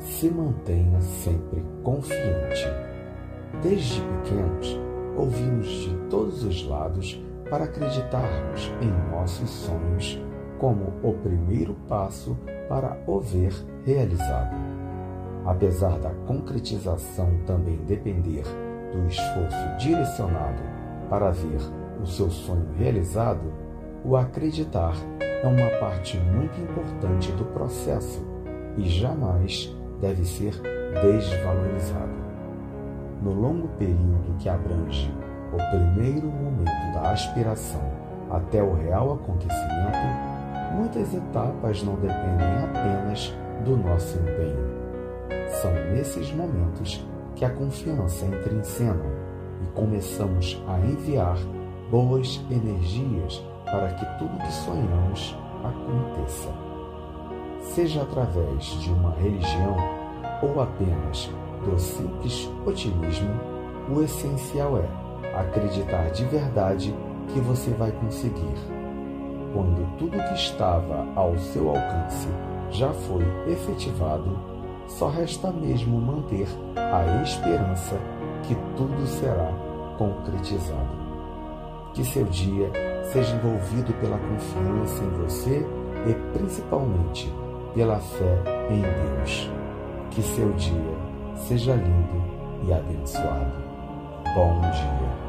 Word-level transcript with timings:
se 0.00 0.30
mantenha 0.30 1.00
sempre 1.00 1.62
confiante. 1.82 2.66
Desde 3.62 4.00
pequenos, 4.00 4.80
ouvimos 5.16 5.66
de 5.66 5.94
todos 6.08 6.42
os 6.42 6.66
lados 6.66 7.22
para 7.48 7.64
acreditarmos 7.64 8.72
em 8.80 9.10
nossos 9.10 9.50
sonhos 9.50 10.22
como 10.58 10.92
o 11.02 11.12
primeiro 11.14 11.74
passo 11.88 12.36
para 12.68 12.96
o 13.06 13.20
ver 13.20 13.52
realizado. 13.84 14.54
Apesar 15.44 15.98
da 15.98 16.10
concretização 16.26 17.38
também 17.46 17.76
depender 17.86 18.44
do 18.92 19.06
esforço 19.06 19.76
direcionado 19.78 20.62
para 21.08 21.30
ver 21.30 21.60
o 22.00 22.06
seu 22.06 22.30
sonho 22.30 22.68
realizado, 22.78 23.52
o 24.04 24.16
acreditar 24.16 24.94
é 25.20 25.46
uma 25.46 25.68
parte 25.78 26.18
muito 26.18 26.58
importante 26.60 27.32
do 27.32 27.44
processo 27.46 28.24
e 28.76 28.88
jamais 28.88 29.74
deve 30.00 30.24
ser 30.24 30.54
desvalorizado. 31.02 32.20
No 33.22 33.34
longo 33.34 33.68
período 33.78 34.36
que 34.38 34.48
abrange 34.48 35.12
o 35.52 35.56
primeiro 35.56 36.26
momento 36.28 36.94
da 36.94 37.12
aspiração 37.12 37.82
até 38.30 38.62
o 38.62 38.74
real 38.74 39.14
acontecimento, 39.14 39.98
muitas 40.74 41.12
etapas 41.12 41.82
não 41.82 41.94
dependem 41.96 42.64
apenas 42.64 43.34
do 43.64 43.76
nosso 43.76 44.18
empenho. 44.18 44.80
São 45.60 45.72
nesses 45.92 46.32
momentos 46.32 47.04
que 47.34 47.44
a 47.44 47.50
confiança 47.50 48.24
entra 48.24 48.54
em 48.54 48.62
cena 48.62 49.04
e 49.62 49.66
começamos 49.74 50.62
a 50.68 50.78
enviar 50.80 51.36
boas 51.90 52.40
energias 52.50 53.42
para 53.64 53.88
que 53.94 54.18
tudo 54.18 54.38
que 54.38 54.52
sonhamos 54.52 55.36
aconteça. 55.64 56.48
Seja 57.74 58.02
através 58.02 58.64
de 58.80 58.90
uma 58.90 59.14
religião 59.14 59.76
ou 60.42 60.60
apenas 60.60 61.30
do 61.64 61.78
simples 61.78 62.50
otimismo, 62.66 63.30
o 63.94 64.02
essencial 64.02 64.78
é 64.78 64.88
acreditar 65.38 66.10
de 66.10 66.24
verdade 66.24 66.94
que 67.28 67.40
você 67.40 67.70
vai 67.70 67.92
conseguir. 67.92 68.54
Quando 69.52 69.98
tudo 69.98 70.22
que 70.22 70.34
estava 70.34 71.06
ao 71.14 71.36
seu 71.38 71.68
alcance 71.68 72.28
já 72.70 72.92
foi 72.92 73.24
efetivado, 73.48 74.38
só 74.86 75.08
resta 75.08 75.50
mesmo 75.50 76.00
manter 76.00 76.48
a 76.76 77.22
esperança 77.22 77.96
que 78.44 78.54
tudo 78.76 79.06
será 79.06 79.52
concretizado. 79.98 81.00
Que 81.94 82.04
seu 82.04 82.24
dia 82.24 82.70
seja 83.12 83.34
envolvido 83.34 83.92
pela 83.94 84.18
confiança 84.18 85.04
em 85.04 85.10
você 85.10 85.66
e 86.08 86.38
principalmente 86.38 87.32
pela 87.74 87.98
fé 87.98 88.42
em 88.70 88.82
Deus. 88.82 89.50
Que 90.10 90.22
seu 90.22 90.52
dia 90.54 90.74
seja 91.36 91.74
lindo 91.74 92.22
e 92.66 92.72
abençoado. 92.72 93.52
Bom 94.34 94.60
dia. 94.60 95.19